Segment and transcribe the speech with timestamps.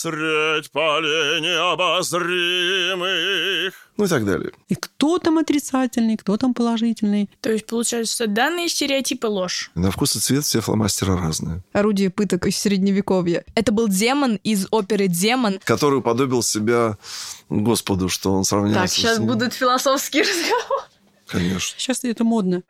[0.00, 3.74] Средь полей необозримых.
[3.98, 4.50] Ну и так далее.
[4.70, 7.28] И кто там отрицательный, кто там положительный.
[7.42, 9.70] То есть, получается, что данные стереотипы ложь.
[9.74, 11.62] На вкус и цвет все фломастеры разные.
[11.74, 13.44] Орудие пыток из средневековья.
[13.54, 15.60] Это был демон из оперы «Демон».
[15.64, 16.96] Который уподобил себя
[17.50, 19.28] Господу, что он сравнялся Так, сейчас с ним.
[19.28, 20.84] будут философские разговоры.
[21.26, 21.78] Конечно.
[21.78, 22.62] Сейчас это модно.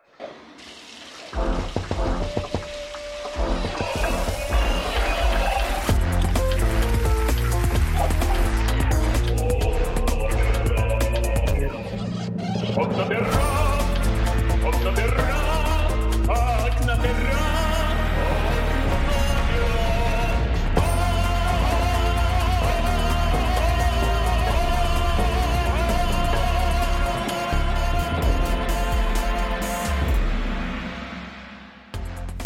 [12.96, 13.39] Santander.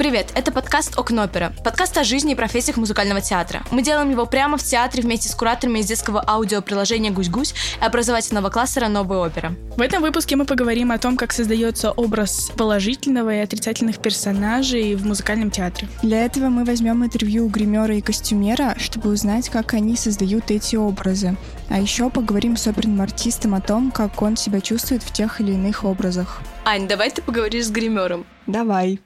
[0.04, 1.54] Привет, это подкаст «Окно опера».
[1.64, 3.62] Подкаст о жизни и профессиях музыкального театра.
[3.70, 8.50] Мы делаем его прямо в театре вместе с кураторами из детского аудиоприложения «Гусь-гусь» и образовательного
[8.50, 9.54] кластера «Новая опера».
[9.78, 15.06] В этом выпуске мы поговорим о том, как создается образ положительного и отрицательных персонажей в
[15.06, 15.88] музыкальном театре.
[16.02, 20.76] Для этого мы возьмем интервью у гримера и костюмера, чтобы узнать, как они создают эти
[20.76, 21.34] образы.
[21.70, 25.52] А еще поговорим с оперным артистом о том, как он себя чувствует в тех или
[25.52, 26.42] иных образах.
[26.66, 28.26] Ань, давай ты поговоришь с гримером.
[28.46, 29.00] Давай.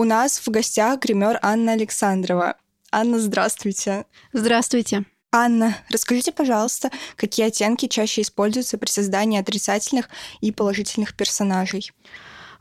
[0.00, 2.54] У нас в гостях гример Анна Александрова.
[2.90, 4.06] Анна, здравствуйте.
[4.32, 5.04] Здравствуйте.
[5.30, 10.08] Анна, расскажите, пожалуйста, какие оттенки чаще используются при создании отрицательных
[10.40, 11.92] и положительных персонажей?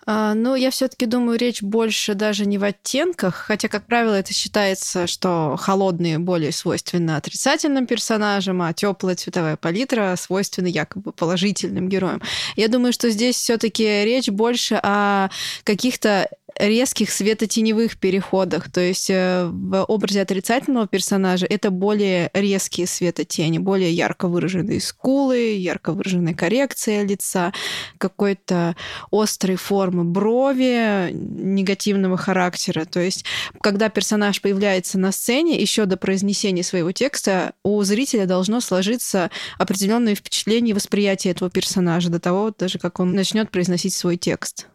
[0.05, 4.33] А, Ну, я все-таки думаю, речь больше даже не в оттенках, хотя, как правило, это
[4.33, 12.21] считается, что холодные более свойственны отрицательным персонажам, а теплая цветовая палитра свойственна якобы положительным героям.
[12.57, 15.29] Я думаю, что здесь все-таки речь больше о
[15.63, 16.27] каких-то
[16.59, 18.69] резких светотеневых переходах.
[18.69, 25.55] То есть э, в образе отрицательного персонажа это более резкие светотени, более ярко выраженные скулы,
[25.55, 27.53] ярко выраженная коррекция лица,
[27.97, 28.75] какой-то
[29.11, 32.85] острой формы брови негативного характера.
[32.85, 33.23] То есть
[33.61, 40.15] когда персонаж появляется на сцене, еще до произнесения своего текста у зрителя должно сложиться определенное
[40.15, 44.67] впечатление и восприятие этого персонажа до того, даже как он начнет произносить свой текст.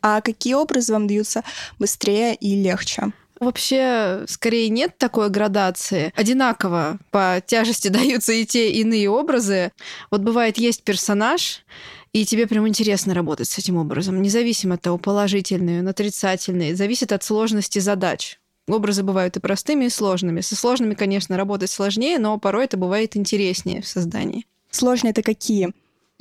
[0.00, 1.42] А какие образы вам даются
[1.78, 3.12] быстрее и легче?
[3.40, 6.12] Вообще, скорее нет такой градации.
[6.14, 9.72] Одинаково по тяжести даются и те, и иные образы.
[10.12, 11.64] Вот бывает, есть персонаж,
[12.12, 17.10] и тебе прям интересно работать с этим образом, независимо от того, положительный он, отрицательный, зависит
[17.10, 18.38] от сложности задач.
[18.68, 20.40] Образы бывают и простыми, и сложными.
[20.40, 24.46] Со сложными, конечно, работать сложнее, но порой это бывает интереснее в создании.
[24.70, 25.72] Сложные это какие?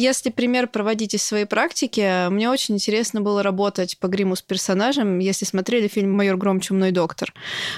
[0.01, 5.19] Если пример проводить из своей практики, мне очень интересно было работать по гриму с персонажем,
[5.19, 6.59] если смотрели фильм «Майор Гром.
[6.59, 7.35] Чумной доктор».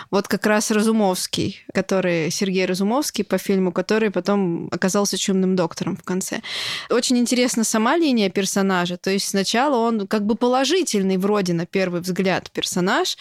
[0.10, 6.04] Вот как раз Разумовский, который Сергей Разумовский по фильму, который потом оказался чумным доктором в
[6.04, 6.42] конце.
[6.90, 8.96] Очень интересна сама линия персонажа.
[8.96, 13.18] То есть сначала он как бы положительный вроде на первый взгляд персонаж,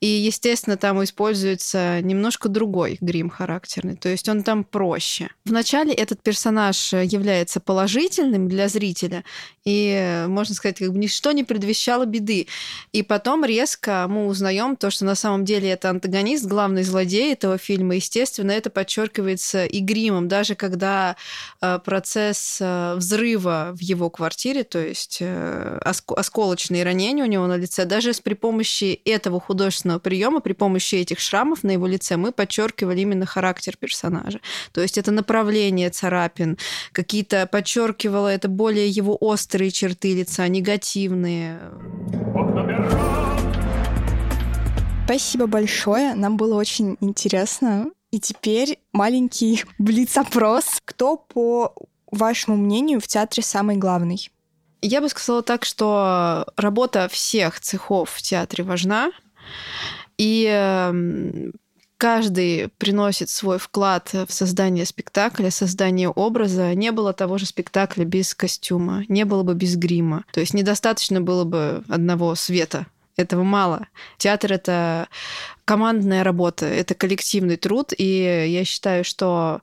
[0.00, 3.96] и, естественно, там используется немножко другой грим характерный.
[3.96, 5.28] То есть он там проще.
[5.44, 9.24] Вначале этот персонаж является положительным для зрителя,
[9.64, 12.46] и, можно сказать, как бы ничто не предвещало беды.
[12.92, 17.58] И потом резко мы узнаем то, что на самом деле это антагонист, главный злодей этого
[17.58, 17.96] фильма.
[17.96, 21.16] Естественно, это подчеркивается и гримом, даже когда
[21.60, 27.46] э, процесс э, взрыва в его квартире, то есть э, оск- осколочные ранения у него
[27.46, 31.86] на лице, даже с при помощи этого художественного приема, при помощи этих шрамов на его
[31.86, 34.40] лице мы подчеркивали именно характер персонажа.
[34.72, 36.58] То есть это направление царапин,
[36.92, 41.60] какие-то подчеркивало это более его острые черты лица, негативные.
[45.04, 47.90] Спасибо большое, нам было очень интересно.
[48.10, 50.80] И теперь маленький блиц-опрос.
[50.84, 51.74] Кто, по
[52.10, 54.30] вашему мнению, в театре самый главный?
[54.82, 59.10] Я бы сказала так, что работа всех цехов в театре важна,
[60.18, 61.52] и эм,
[61.98, 66.74] каждый приносит свой вклад в создание спектакля, создание образа.
[66.74, 70.24] Не было того же спектакля без костюма, не было бы без грима.
[70.32, 72.86] То есть недостаточно было бы одного света.
[73.16, 73.86] Этого мало.
[74.18, 75.08] Театр— это
[75.64, 79.62] командная работа, это коллективный труд, и я считаю, что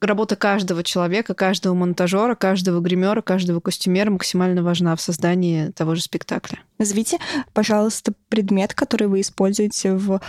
[0.00, 6.02] работа каждого человека, каждого монтажера, каждого гримера, каждого костюмера максимально важна в создании того же
[6.02, 6.60] спектакля.
[6.78, 7.18] Назовите,
[7.52, 10.20] пожалуйста, предмет, который вы используете в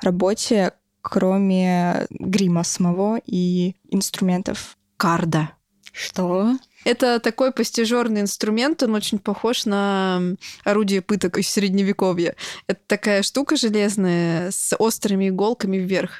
[0.00, 0.72] работе,
[1.02, 4.76] кроме грима самого и инструментов.
[4.96, 5.50] Карда.
[5.92, 6.56] Что?
[6.84, 10.20] Это такой постижерный инструмент, он очень похож на
[10.62, 12.36] орудие пыток из средневековья.
[12.66, 16.12] Это такая штука железная с острыми иголками вверх.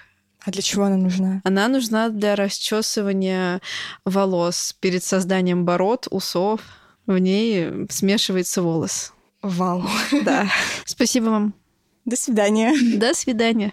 [0.46, 1.40] А для чего она нужна?
[1.42, 3.60] Она нужна для расчесывания
[4.04, 6.60] волос перед созданием бород, усов.
[7.04, 9.12] В ней смешивается волос.
[9.42, 9.82] Вау.
[10.24, 10.46] Да.
[10.84, 11.54] Спасибо вам.
[12.04, 12.72] До свидания.
[12.96, 13.72] До свидания.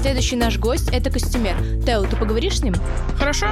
[0.00, 1.56] Следующий наш гость— это костюмер.
[1.84, 2.74] Тео, ты поговоришь с ним?
[3.18, 3.48] Хорошо?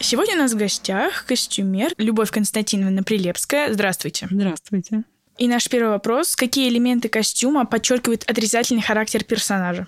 [0.00, 3.74] Сегодня у нас в гостях костюмер Любовь Константиновна Прилепская.
[3.74, 4.26] Здравствуйте.
[4.30, 5.04] Здравствуйте.
[5.38, 6.34] И наш первый вопрос.
[6.34, 9.86] Какие элементы костюма подчеркивают отрицательный характер персонажа?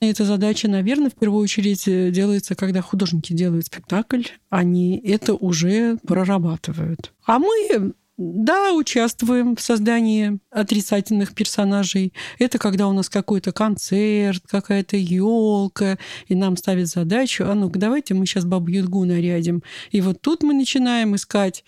[0.00, 5.96] Эта задача, наверное, в первую очередь э, делается, когда художники делают спектакль, они это уже
[6.06, 7.12] прорабатывают.
[7.24, 12.12] А мы да, участвуем в создании отрицательных персонажей.
[12.38, 18.14] Это когда у нас какой-то концерт, какая-то елка, и нам ставят задачу, а ну-ка давайте
[18.14, 19.62] мы сейчас бабу Ягу нарядим.
[19.90, 21.64] И вот тут мы начинаем искать,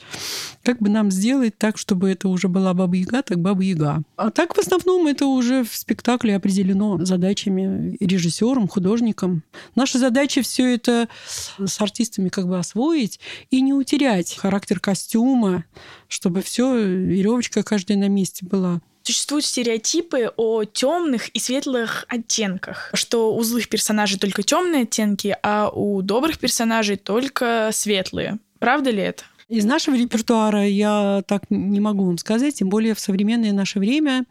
[0.62, 4.02] как бы нам сделать так, чтобы это уже была баба Яга, так баба Яга.
[4.16, 9.42] А так в основном это уже в спектакле определено задачами режиссером, художником.
[9.74, 13.18] Наша задача все это с артистами как бы освоить
[13.50, 15.64] и не утерять характер костюма,
[16.08, 18.80] чтобы все, веревочка каждая на месте была.
[19.02, 25.68] Существуют стереотипы о темных и светлых оттенках, что у злых персонажей только темные оттенки, а
[25.68, 28.38] у добрых персонажей только светлые.
[28.58, 29.22] Правда ли это?
[29.48, 34.24] Из нашего репертуара я так не могу вам сказать, тем более в современное наше время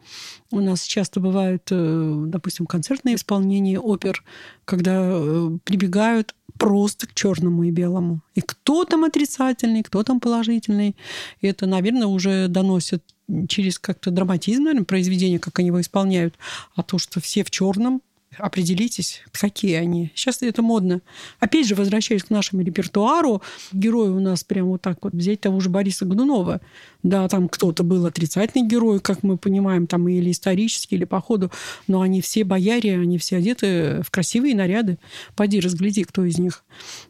[0.50, 4.22] у нас часто бывают, э, допустим, концертные исполнения опер,
[4.66, 8.20] когда э, прибегают просто к черному и белому.
[8.34, 10.96] И кто там отрицательный, кто там положительный.
[11.40, 13.02] И это, наверное, уже доносит
[13.48, 16.34] через как-то драматизм, наверное, произведение, как они его исполняют.
[16.74, 18.02] А то, что все в черном,
[18.38, 20.12] определитесь, какие они.
[20.14, 21.00] Сейчас это модно.
[21.40, 23.42] Опять же, возвращаясь к нашему репертуару,
[23.72, 26.60] герои у нас прямо вот так вот взять того же Бориса Годунова.
[27.02, 31.50] Да, там кто-то был отрицательный герой, как мы понимаем, там или исторический, или по ходу,
[31.86, 34.98] но они все бояре, они все одеты в красивые наряды.
[35.34, 36.64] Пойди разгляди, кто из них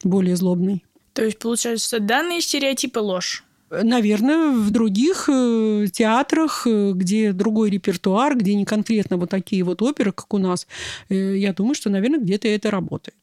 [0.05, 0.84] более злобный.
[1.12, 3.45] То есть, получается, данные стереотипы ложь.
[3.70, 9.82] Наверное, в других э, театрах, э, где другой репертуар, где не конкретно вот такие вот
[9.82, 10.68] оперы, как у нас,
[11.08, 13.16] э, я думаю, что, наверное, где-то это работает.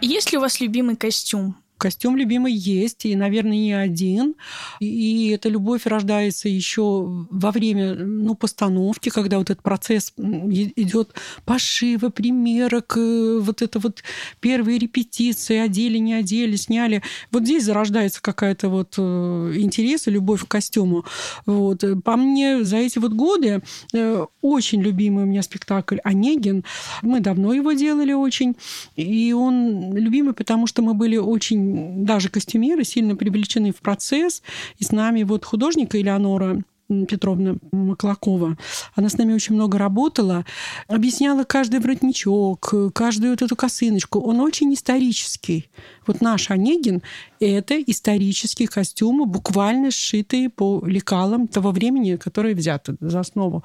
[0.00, 1.56] Есть ли у вас любимый костюм?
[1.78, 4.34] Костюм любимый есть, и, наверное, не один.
[4.80, 11.14] И эта любовь рождается еще во время ну, постановки, когда вот этот процесс идет
[11.44, 14.02] пошива, примерок, э, вот это вот
[14.40, 17.02] первые репетиции, одели, не одели, сняли.
[17.30, 21.04] Вот здесь зарождается какая-то вот э, интерес и любовь к костюму.
[21.44, 21.84] Вот.
[22.04, 23.62] По мне, за эти вот годы
[23.92, 26.64] э, очень любимый у меня спектакль «Онегин».
[27.02, 28.56] Мы давно его делали очень.
[28.96, 31.65] И он любимый, потому что мы были очень
[32.04, 34.42] даже костюмеры сильно привлечены в процесс.
[34.78, 38.56] И с нами вот художник Элеонора Петровна Маклакова.
[38.94, 40.44] Она с нами очень много работала,
[40.86, 44.20] объясняла каждый воротничок, каждую вот эту косыночку.
[44.20, 45.68] Он очень исторический.
[46.06, 47.02] Вот наш Онегин—
[47.40, 53.64] это исторические костюмы, буквально сшитые по лекалам того времени, которые взяты за основу.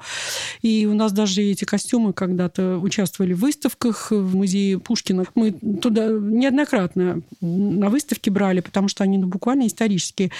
[0.62, 5.24] И у нас даже эти костюмы когда-то участвовали в выставках в музее Пушкина.
[5.34, 10.30] Мы туда неоднократно на выставке брали, потому что они ну, буквально исторические.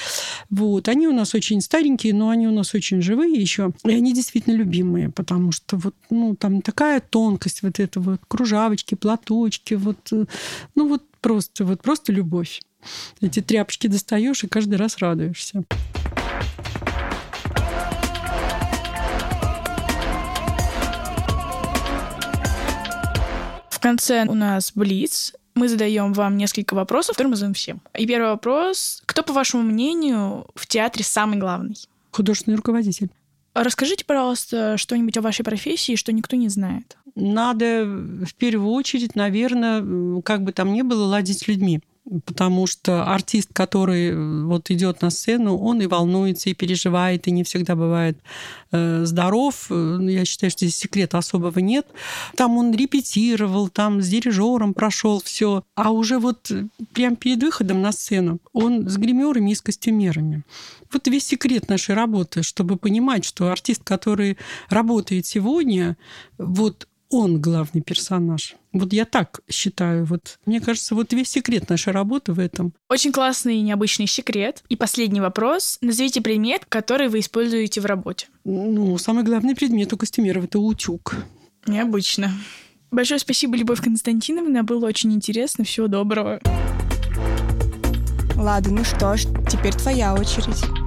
[0.51, 0.89] Вот.
[0.89, 3.73] Они у нас очень старенькие, но они у нас очень живые еще.
[3.85, 8.95] И они действительно любимые, потому что вот, ну, там такая тонкость вот это вот, кружавочки,
[8.95, 10.27] платочки, вот, э,
[10.75, 12.61] ну, вот Просто, вот просто любовь.
[13.21, 15.63] Эти тряпочки достаешь и каждый раз радуешься.
[23.71, 25.35] В конце у нас Блиц.
[25.55, 27.83] Мы задаем вам несколько вопросов, которые мы задаем всем.
[27.99, 29.03] И первый вопрос.
[29.05, 31.77] Кто, по вашему мнению, в театре самый главный?
[32.11, 33.11] Художественный руководитель.
[33.53, 36.97] Расскажите, пожалуйста, что-нибудь о вашей профессии, что никто не знает.
[37.15, 41.83] Надо в первую очередь, наверное, как бы там ни было, ладить с людьми
[42.25, 47.31] потому что артист, который э, вот идет на сцену, он и волнуется, и переживает, и
[47.31, 48.19] не всегда бывает
[48.73, 49.67] э, здоров.
[49.71, 51.87] Э, я считаю, что здесь секрета особого нет.
[52.37, 56.51] Там он репетировал, там с дирижером прошел все, а уже вот
[56.93, 60.43] прямо перед выходом на сцену он с гримерами и с костюмерами.
[60.93, 64.37] Вот весь секрет нашей работы, чтобы понимать, что артист, который
[64.69, 65.97] работает сегодня,
[66.37, 68.57] вот он главный персонаж.
[68.73, 70.05] Вот я так считаю.
[70.05, 72.73] Вот мне кажется, вот весь секрет нашей работы в этом.
[72.89, 74.65] Очень классный и необычный секрет.
[74.69, 75.79] И последний вопрос.
[75.83, 78.27] Назовите предмет, который вы используете в работе.
[78.45, 81.15] Ну, самый главный предмет у костюмеров— это утюг.
[81.67, 82.33] Необычно.
[82.91, 84.65] Большое спасибо, Любовь Константиновна.
[84.65, 85.65] Было очень интересно.
[85.65, 86.41] Всего доброго.
[88.37, 90.82] Лада, ну что ж, теперь твоя очередь.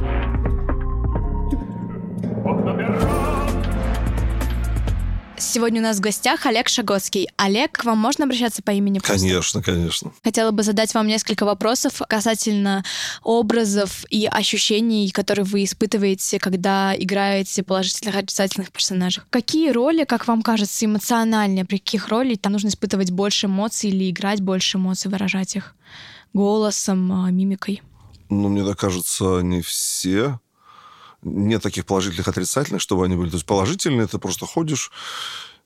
[5.38, 7.28] Сегодня у нас в гостях Олег Шагоцкий.
[7.36, 9.00] Олег, к вам можно обращаться по имени?
[9.00, 9.18] просто?
[9.18, 10.14] Конечно, конечно.
[10.24, 12.86] Хотела бы задать вам несколько вопросов касательно
[13.22, 19.24] образов и ощущений, которые вы испытываете, когда играете положительных отрицательных персонажей.
[19.30, 21.66] Какие роли, как вам кажется, эмоциональнее?
[21.66, 25.76] При каких ролях там нужно испытывать больше эмоций или играть больше эмоций, выражать их
[26.34, 27.82] голосом, а, мимикой?
[28.30, 30.40] Ну, мне так кажется, не все.
[31.26, 33.30] Нет таких положительных, отрицательных, чтобы они были.
[33.32, 34.92] То есть положительные, ты просто ходишь,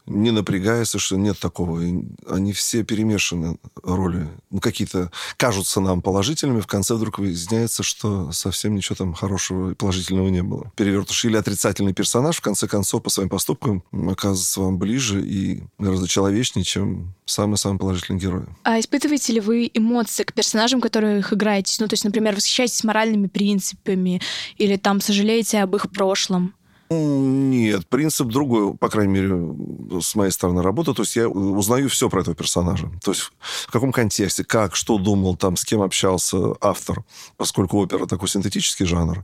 [0.09, 1.81] не напрягаясь, что нет такого.
[2.27, 4.27] Они все перемешаны роли.
[4.49, 9.75] Ну, какие-то кажутся нам положительными, в конце вдруг выясняется, что совсем ничего там хорошего и
[9.75, 10.71] положительного не было.
[10.75, 16.07] Перевертыш или отрицательный персонаж, в конце концов, по своим поступкам оказывается вам ближе и гораздо
[16.07, 18.45] человечнее, чем самый-самый положительный герой.
[18.63, 21.77] А испытываете ли вы эмоции к персонажам, которых играете?
[21.79, 24.21] Ну, то есть, например, восхищаетесь моральными принципами
[24.57, 26.53] или там сожалеете об их прошлом?
[26.91, 30.93] Нет, принцип другой, по крайней мере, с моей стороны работы.
[30.95, 32.91] То есть я узнаю все про этого персонажа.
[33.03, 33.31] То есть
[33.67, 37.03] в каком контексте, как, что думал, там, с кем общался автор.
[37.37, 39.23] Поскольку опера такой синтетический жанр,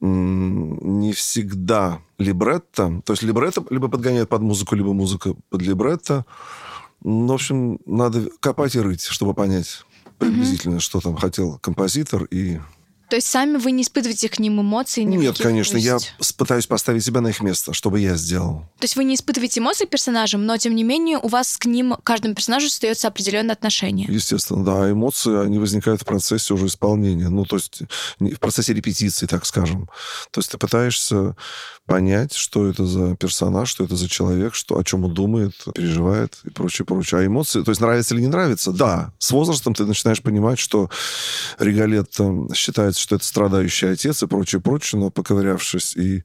[0.00, 3.00] не всегда либретто.
[3.06, 6.26] То есть либретто либо подгоняет под музыку, либо музыка под либретто.
[7.02, 9.84] Ну, В общем, надо копать и рыть, чтобы понять
[10.18, 12.60] приблизительно, что там хотел композитор и
[13.12, 15.04] То есть сами вы не испытываете к ним эмоций?
[15.04, 15.42] Нет, никаких?
[15.42, 18.60] конечно, То я есть- с- пытаюсь поставить себя на их место, чтобы я сделал.
[18.78, 21.66] То есть вы не испытываете эмоций к персонажам, но тем не менее у вас к
[21.66, 24.08] ним, к каждому персонажу остается определенное отношение.
[24.10, 24.90] Естественно, да.
[24.90, 27.28] Эмоции, они возникают в процессе уже исполнения.
[27.28, 27.82] Ну, то есть
[28.18, 29.90] в процессе репетиции, так скажем.
[30.30, 31.36] То есть ты пытаешься
[31.84, 36.38] понять, что это за персонаж, что это за человек, что, о чем он думает, переживает
[36.44, 37.20] и прочее, прочее.
[37.20, 39.12] А эмоции, то есть нравится или не нравится, да.
[39.18, 40.88] С возрастом ты начинаешь понимать, что
[41.58, 42.16] Регалет
[42.54, 46.24] считается, что это страдающий отец и прочее, прочее, но поковырявшись и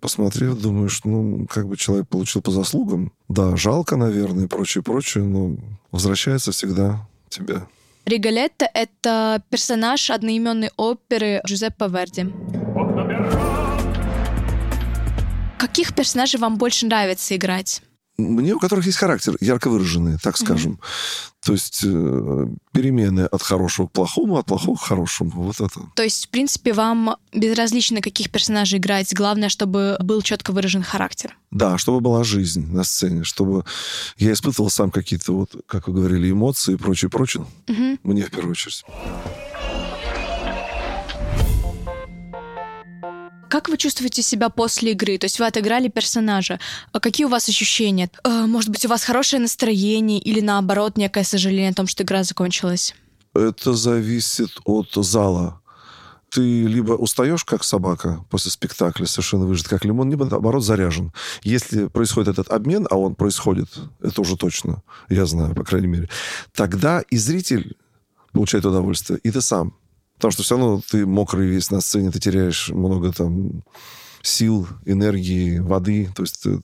[0.00, 3.12] посмотрев, думаешь, ну, как бы человек получил по заслугам.
[3.28, 5.56] Да, жалко, наверное, и прочее, прочее, но
[5.90, 7.62] возвращается всегда тебе.
[8.04, 12.26] Риголетто— это персонаж одноименной оперы Джузеппе Верди.
[15.58, 17.82] Каких персонажей вам больше нравится играть?
[18.18, 20.80] Мне, у которых есть характер, ярко выраженный, так скажем.
[21.44, 25.30] То есть э, перемены от хорошего к плохому, от плохого к хорошему.
[25.30, 25.80] Вот это.
[25.94, 29.14] То есть, в принципе, вам безразлично, каких персонажей играть.
[29.14, 31.36] Главное, чтобы был четко выражен характер.
[31.50, 33.64] Да, чтобы была жизнь на сцене, чтобы
[34.16, 37.46] я испытывал сам какие-то, вот, как вы говорили, эмоции и прочее, прочее.
[37.68, 38.00] Мгм.
[38.02, 38.82] Мне в первую очередь.
[43.48, 45.18] Как вы чувствуете себя после игры?
[45.18, 46.58] То есть вы отыграли персонажа.
[46.92, 48.10] А Какие у вас ощущения?
[48.24, 52.24] Э, Может быть, у вас хорошее настроение или наоборот некое сожаление о том, что игра
[52.24, 52.94] закончилась?
[53.34, 55.60] Это зависит от зала.
[56.30, 61.12] Ты либо устаешь, как собака, после спектакля, совершенно выжат, как лимон, либо, наоборот, заряжен.
[61.44, 63.68] Если происходит этот обмен, а он происходит,
[64.02, 66.08] это уже точно, я знаю, по крайней мере,
[66.52, 67.76] тогда и зритель
[68.32, 69.76] получает удовольствие, и ты сам.
[70.16, 73.62] Потому что все равно ты мокрый весь на сцене, ты теряешь много там
[74.22, 76.10] сил, энергии, воды.
[76.14, 76.60] То есть ты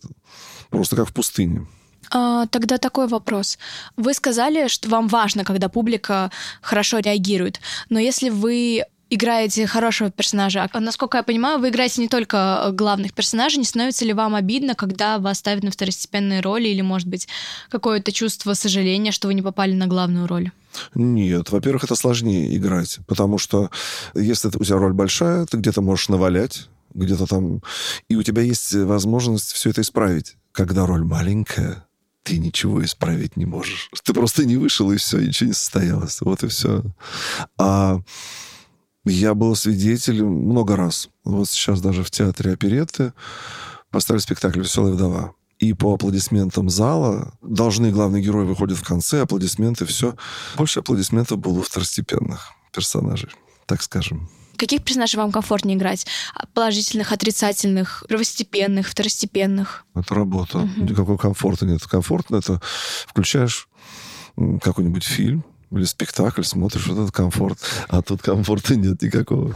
[0.71, 1.67] просто как в пустыне.
[2.11, 3.59] А, тогда такой вопрос.
[3.97, 6.31] Вы сказали, что вам важно, когда публика
[6.61, 7.61] хорошо реагирует.
[7.89, 12.73] Но если вы играете хорошего персонажа, а, насколько я понимаю, вы играете не только э,
[12.73, 17.09] главных персонажей, не становится ли вам обидно, когда вас ставят на второстепенные роли, или, может
[17.09, 17.29] быть,
[17.69, 20.51] какое-то чувство сожаления, что вы не попали на главную роль?
[20.95, 23.71] Нет, во-первых, это сложнее играть, потому что
[24.15, 27.61] если у тебя роль большая, ты где-то можешь навалять, где-то там,
[28.09, 30.37] и у тебя есть возможность все это исправить.
[30.53, 31.85] Когда роль маленькая,
[32.23, 33.91] ты ничего исправить не можешь.
[34.05, 36.21] Ты просто не вышел, и все, ничего не состоялось.
[36.21, 36.83] Вот и все.
[37.59, 38.01] А
[39.05, 41.09] я был свидетелем много раз.
[41.25, 43.13] Вот сейчас даже в театре оперетты
[43.91, 45.35] поставили спектакль «Веселая вдова».
[45.59, 50.17] И по аплодисментам зала должны главные герои выходят в конце, аплодисменты, все.
[50.57, 53.31] Больше аплодисментов было у второстепенных персонажей,
[53.67, 54.29] так скажем.
[54.57, 56.07] Каких персонажей вам комфортнее играть?
[56.55, 59.85] Положительных, отрицательных, первостепенных, второстепенных?
[59.95, 60.69] Это работа.
[60.77, 61.83] Никакого комфорта нет.
[61.85, 62.61] Комфортно это
[63.07, 63.69] включаешь
[64.37, 65.45] какой-нибудь фильм
[65.79, 67.59] или спектакль, смотришь, вот этот комфорт.
[67.89, 69.55] А тут комфорта нет никакого.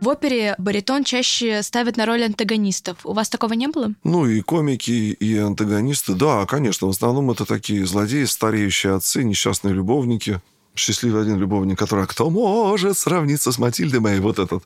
[0.00, 3.04] В опере баритон чаще ставят на роль антагонистов.
[3.04, 3.92] У вас такого не было?
[4.02, 9.74] Ну и комики, и антагонисты, да, конечно, в основном это такие злодеи, стареющие отцы, несчастные
[9.74, 10.40] любовники.
[10.76, 14.20] Счастливый один любовник, который, а кто может сравниться с Матильдой моей?
[14.20, 14.62] Вот этот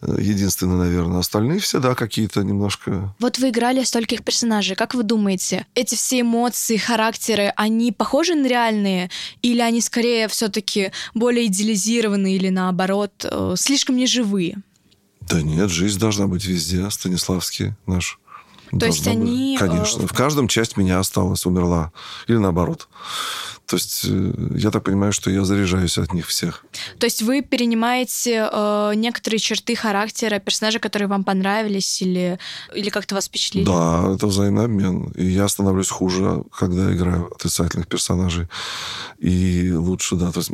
[0.00, 1.20] э, единственный, наверное.
[1.20, 3.14] Остальные все, да, какие-то немножко...
[3.20, 4.76] Вот вы играли стольких персонажей.
[4.76, 9.10] Как вы думаете, эти все эмоции, характеры, они похожи на реальные?
[9.42, 14.56] Или они скорее все-таки более идеализированные или наоборот, э, слишком неживые?
[15.20, 16.90] Да нет, жизнь должна быть везде.
[16.90, 18.18] Станиславский наш.
[18.78, 19.30] То есть Должна быть.
[19.30, 20.06] они, э, Конечно.
[20.06, 21.92] В каждом часть меня осталась, умерла.
[22.26, 22.88] Или наоборот.
[23.66, 26.64] То есть э, я так понимаю, что я заряжаюсь от них всех.
[26.98, 32.38] То есть вы перенимаете э, некоторые черты характера персонажа, которые вам понравились или,
[32.74, 33.64] или как-то вас впечатлили?
[33.64, 35.12] Да, это взаимный обмен.
[35.16, 38.46] И я становлюсь хуже, когда играю отрицательных персонажей.
[39.18, 40.30] И лучше, да.
[40.30, 40.52] То есть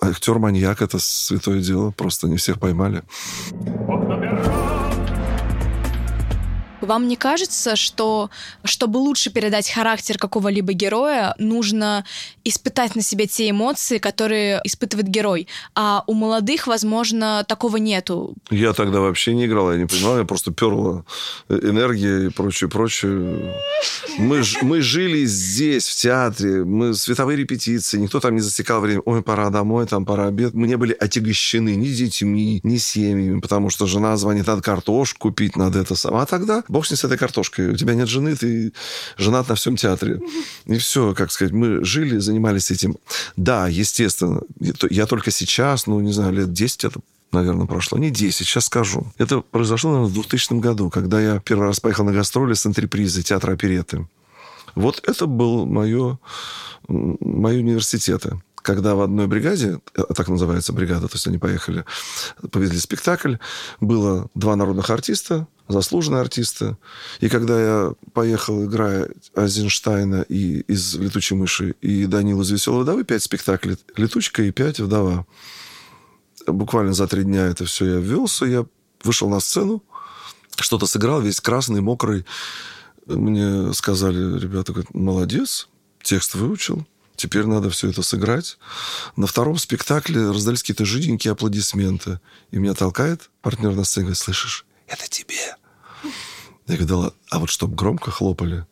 [0.00, 1.92] актер-маньяк— это святое дело.
[1.92, 3.02] Просто не всех поймали.
[6.88, 8.30] Вам не кажется, что
[8.64, 12.06] чтобы лучше передать характер какого-либо героя, нужно
[12.44, 15.48] испытать на себе те эмоции, которые испытывает герой?
[15.74, 18.34] А у молодых, возможно, такого нету.
[18.50, 21.04] Я тогда вообще не играл, я не понимал, я просто перла
[21.50, 23.54] энергия и прочее, прочее.
[24.18, 29.22] Мы, мы жили здесь, в театре, мы световые репетиции, никто там не засекал время, ой,
[29.22, 30.54] пора домой, там пора обед.
[30.54, 35.54] Мы не были отягощены ни детьми, ни семьями, потому что жена звонит, надо картошку купить,
[35.54, 36.22] надо это самое.
[36.22, 38.72] А тогда бог с ней с этой картошкой, у тебя нет жены, ты
[39.16, 40.20] женат на всем театре.
[40.66, 42.96] И все, как сказать, мы жили, занимались этим.
[43.36, 44.42] Да, естественно,
[44.90, 47.00] я только сейчас, ну, не знаю, лет 10 это
[47.32, 47.98] наверное, прошло.
[47.98, 49.12] Не 10, сейчас скажу.
[49.18, 53.22] Это произошло, наверное, в 2000 году, когда я первый раз поехал на гастроли с антрепризой
[53.22, 54.08] театра опереты.
[54.74, 56.18] Вот это был мое,
[56.88, 58.40] м, мои университеты.
[58.62, 61.84] Когда в одной бригаде, э, так называется бригада, то есть они поехали,
[62.50, 63.34] повезли спектакль,
[63.80, 66.76] было два народных артиста, заслуженные артисты.
[67.20, 73.04] И когда я поехал, играя Айзенштейна и из «Летучей мыши» и Данила из «Веселой вдовы»,
[73.04, 75.26] пять спектаклей «Летучка» и пять «Вдова».
[76.46, 78.66] Буквально за три дня это все я ввелся, я
[79.02, 79.82] вышел на сцену,
[80.56, 82.24] что-то сыграл, весь красный, мокрый.
[83.06, 85.68] Мне сказали, ребята, говорят, молодец,
[86.02, 88.58] текст выучил, теперь надо все это сыграть.
[89.16, 92.20] На втором спектакле раздались какие-то жиденькие аплодисменты.
[92.50, 95.56] И меня толкает партнер на сцене, говорит, слышишь, это тебе.
[96.68, 97.12] Я ладно.
[97.30, 98.66] А вот чтобы громко хлопали,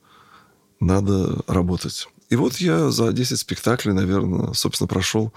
[0.80, 2.08] надо работать.
[2.28, 5.32] И вот я за 10 спектаклей, наверное, собственно, прошел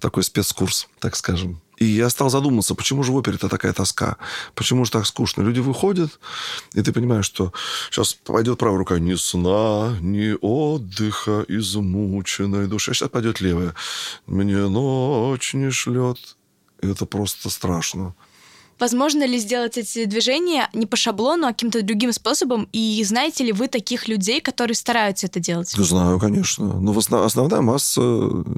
[0.00, 1.60] такой спецкурс, так скажем.
[1.76, 4.16] И я стал задумываться, почему же в опере-то такая тоска?
[4.54, 5.42] Почему же так скучно?
[5.42, 6.20] Люди выходят,
[6.74, 7.52] и ты понимаешь, что
[7.90, 12.92] сейчас пойдет правая рука ни сна, ни отдыха измученной души.
[12.92, 13.74] А сейчас пойдет левая.
[14.26, 16.36] Мне ночь не шлет.
[16.82, 18.14] И это просто страшно.
[18.82, 22.68] Возможно ли сделать эти движения не по шаблону, а каким-то другим способом?
[22.72, 25.72] И знаете ли вы таких людей, которые стараются это делать?
[25.76, 26.80] Да знаю, конечно.
[26.80, 28.00] Но основ- основная масса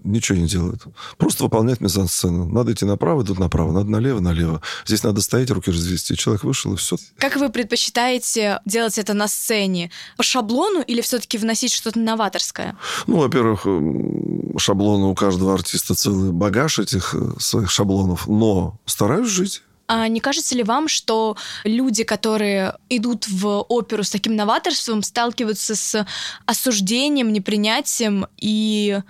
[0.03, 0.81] ничего не делает.
[1.19, 2.47] Просто выполняет мизансцену.
[2.47, 3.73] Надо идти направо, идут направо.
[3.73, 4.63] Надо налево, налево.
[4.87, 6.17] Здесь надо стоять, руки развести.
[6.17, 6.97] Человек вышел, и все.
[7.19, 9.91] Как вы предпочитаете делать это на сцене?
[10.17, 12.79] По шаблону или все-таки вносить что-то новаторское?
[13.07, 18.27] Ну, во-первых, м, шаблоны у каждого артиста целый багаж этих э, своих шаблонов.
[18.27, 19.61] Но стараюсь жить.
[19.87, 25.77] А не кажется ли вам, что люди, которые идут в оперу с таким новаторством, сталкиваются
[25.77, 26.07] с
[26.47, 29.01] осуждением, непринятием и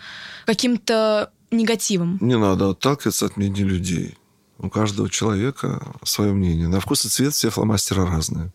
[0.46, 2.18] каким-то негативом?
[2.20, 4.18] Не надо отталкиваться от мнений людей.
[4.58, 6.68] У каждого человека свое мнение.
[6.68, 8.52] На вкус и цвет все фломастеры разные.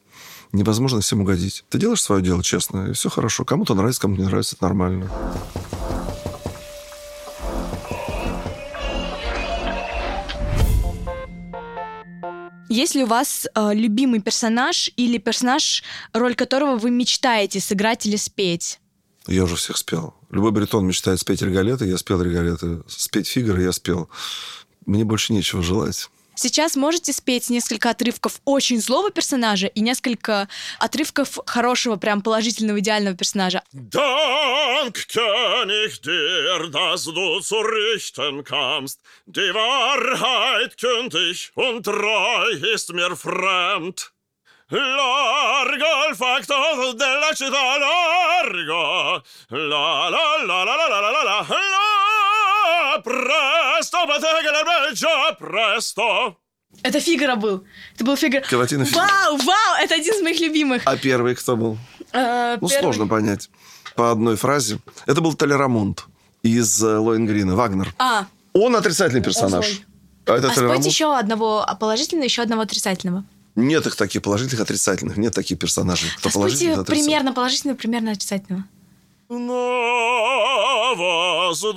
[0.52, 1.64] Невозможно всем угодить.
[1.70, 3.46] Ты делаешь свое дело честно, и все хорошо.
[3.46, 5.10] Кому-то нравится, кому-то не нравится, это нормально.
[12.70, 18.16] Есть ли у вас э, любимый персонаж или персонаж, роль которого вы мечтаете сыграть или
[18.16, 18.80] спеть?
[19.28, 20.14] Я уже всех спел.
[20.30, 22.84] Любой бритон мечтает спеть Риголеты, я спел Риголеты.
[22.88, 24.10] Спеть Фигара я спел.
[24.86, 26.10] Мне больше нечего желать.
[26.42, 30.48] Сейчас можете спеть несколько отрывков очень злого персонажа и несколько
[30.80, 33.62] отрывков хорошего, прям положительного, идеального персонажа.
[33.74, 39.02] Dank, König dir, dass du zu richten kamst.
[39.26, 44.14] Die Wahrheit kündig und treu ist mir fremd.
[44.72, 49.22] Largo il facto della città, largo.
[49.50, 51.89] La la la la la la la la la la.
[53.04, 53.98] Presto,
[55.40, 56.36] presto.
[56.84, 57.64] Это Фигара был.
[57.96, 58.44] Это был Фигара.
[58.44, 59.08] Каватина Фигаро.
[59.08, 60.84] Вау, вау, это один из моих любимых.
[60.86, 61.78] А первый кто был?
[62.14, 62.82] Э, Ну, первый.
[62.82, 63.50] сложно понять.
[63.96, 64.80] По одной фразе.
[65.06, 66.06] Это был Толерамунд
[66.44, 67.94] из э, Лоенгрина, Вагнер.
[67.98, 69.82] А, Он отрицательный персонаж.
[70.26, 73.26] А это а спойте еще одного положительного, еще одного отрицательного.
[73.56, 75.18] Нет их таких положительных, отрицательных.
[75.18, 76.10] Нет таких персонажей.
[76.18, 78.64] Кто А положительный, примерно положительного, примерно отрицательного.
[79.32, 81.70] На воздушном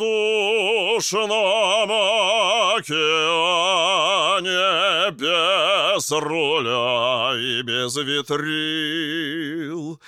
[2.78, 3.50] океане
[5.10, 10.00] без руля и без ветрил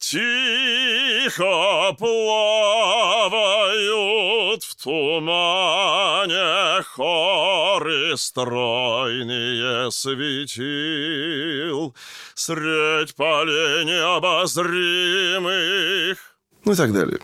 [0.00, 3.04] Тихо плавают
[4.64, 11.94] в тумане хоры стройные светил.
[12.34, 16.29] Средь полей необозримых
[16.64, 17.18] Ну и так далее.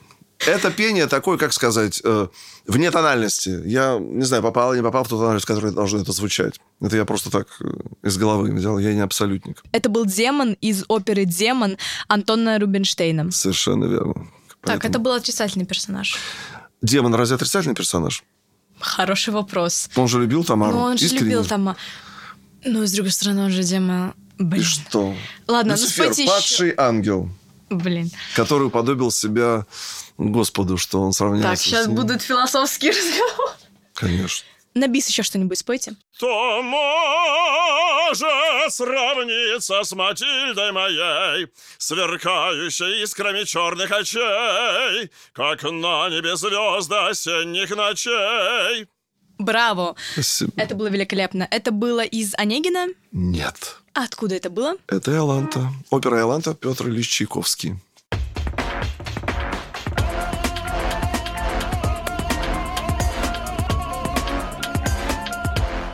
[0.47, 2.29] Это пение такое, как сказать, э,
[2.67, 3.59] вне тональности.
[3.65, 6.61] Я не знаю, попал или не попал в ту тональность, в которой должно это звучать.
[6.81, 7.67] Это я просто так э,
[8.03, 8.79] из головы взял.
[8.79, 9.63] Я не абсолютник.
[9.73, 13.31] Это был демон из оперы «Демон» Антона Рубинштейна.
[13.31, 14.15] Совершенно верно.
[14.61, 16.19] Так, Поэтому- это был отрицательный персонаж.
[16.83, 18.23] Демон разве отрицательный персонаж?
[18.79, 19.89] Хороший вопрос.
[19.97, 20.75] Он же любил Тамару.
[20.77, 21.25] Ну, он же Искренне.
[21.25, 21.77] любил там...
[22.65, 24.13] Ну, с другой стороны, он же демон...
[24.39, 24.63] И Блин.
[24.65, 25.15] что?
[25.47, 26.33] Ладно, ну Люцифер, спойте еще.
[26.33, 27.31] падший ангел,
[27.71, 28.11] Блин.
[28.35, 29.67] который уподобил себя
[30.19, 31.97] Господу, что он сравнялся Так, сейчас с ним.
[31.97, 33.53] будут философские разговоры.
[33.95, 34.47] Конечно.
[34.75, 35.95] На бис еще что-нибудь спойте.
[36.17, 41.49] Кто может сравниться с Матильдой моей,
[41.79, 48.87] сверкающей искрами черных очей, как на небе звезды осенних ночей?
[49.39, 49.97] Браво!
[50.13, 50.53] Спасибо.
[50.57, 51.47] Это было великолепно.
[51.51, 52.89] Это было из Онегина.
[53.13, 53.77] Нет.
[53.95, 54.77] А откуда это было?
[54.89, 55.69] Это Иоланта.
[55.91, 57.77] Опера Иоланта Петр Ильич Чайковский.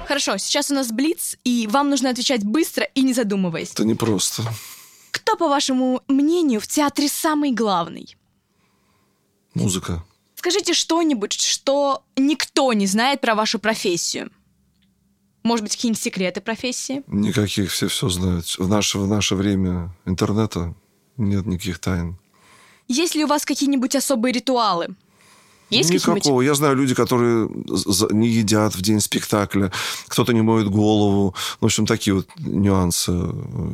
[0.07, 3.73] Хорошо, сейчас у нас блиц, и вам нужно отвечать быстро и не задумываясь.
[3.73, 4.43] Это непросто.
[5.11, 8.15] Кто, по вашему мнению, в театре самый главный?
[9.55, 10.05] Музыка.
[10.43, 14.29] Скажите что-нибудь, что никто не знает про вашу профессию.
[15.45, 17.05] Может быть, какие-нибудь секреты профессии?
[17.07, 18.47] Никаких, все все знают.
[18.59, 20.75] В наше, в наше время интернета
[21.17, 22.19] нет никаких тайн.
[22.89, 24.97] Есть ли у вас какие-нибудь особые ритуалы?
[25.71, 25.91] Есть?
[25.91, 26.43] Никакого.
[26.43, 27.49] Я знаю люди, которые
[28.11, 29.71] не едят в день спектакля,
[30.09, 31.37] кто-то не моет голову.
[31.61, 33.13] В общем, такие вот нюансы.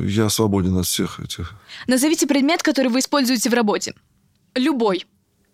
[0.03, 1.55] Я свободен от всех этих.
[1.87, 3.95] Назовите предмет, который вы используете в работе.
[4.53, 5.07] Любой.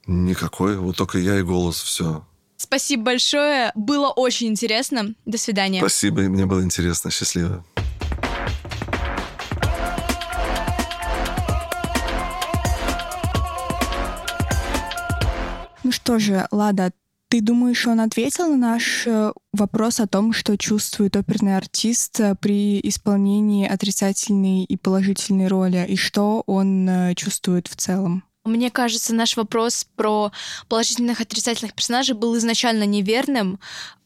[0.07, 0.77] Никакой.
[0.77, 1.81] Вот только я и голос.
[1.81, 2.25] Все.
[2.57, 3.71] Спасибо большое.
[3.75, 5.13] Было очень интересно.
[5.25, 5.79] До свидания.
[5.79, 6.23] Спасибо.
[6.23, 7.11] И мне было интересно.
[7.11, 7.65] Счастливо.
[15.83, 16.93] Ну что же, Лада,
[17.27, 22.35] ты думаешь, он ответил на наш э, вопрос о том, что чувствует оперный артист э,
[22.39, 28.23] при исполнении отрицательной и положительной роли, и что он э, чувствует в целом?
[28.45, 30.31] Мне кажется, наш вопрос про
[30.69, 33.59] положительных и отрицательных персонажей был изначально неверным,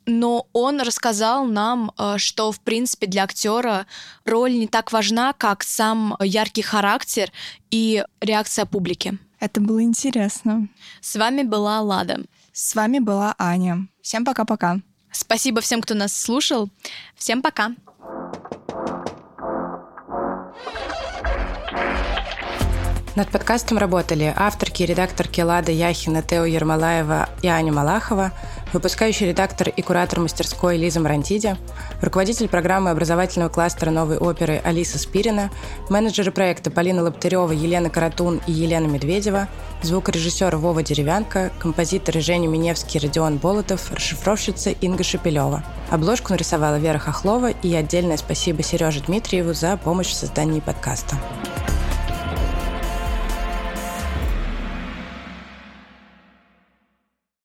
[0.06, 3.86] но он рассказал нам, э, что, в принципе, для актера
[4.25, 7.32] роль не так важна, как сам яркий характер
[7.69, 9.19] и реакция публики.
[9.39, 10.69] Это было интересно.
[11.02, 12.21] С вами была Лада.
[12.54, 13.88] С вами была Аня.
[14.02, 14.80] Всем пока-пока.
[15.12, 16.69] Спасибо всем, кто нас слушал.
[17.15, 17.71] Всем пока.
[23.15, 28.32] Над подкастом работали авторки и редакторки Лада Яхина, Тео Ермолаева и Аня Малахова,
[28.72, 31.58] выпускающий редактор и куратор мастерской Лиза Марантиди,
[32.02, 35.50] руководитель программы образовательного кластера новой оперы Алиса Спирина,
[35.89, 39.48] менеджеры проекта Полина Лоптырева, Елена Каратун и Елена Медведева,
[39.82, 45.63] звукорежиссер Вова Деревянко, композиторы Женя Миневский и Родион Болотов, расшифровщица Инга Шепелева.
[45.89, 51.17] Обложку нарисовала Вера Хохлова и отдельное спасибо Сереже Дмитриеву за помощь в создании подкаста.